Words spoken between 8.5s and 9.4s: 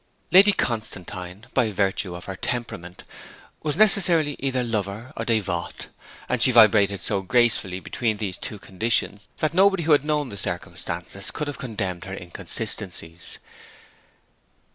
conditions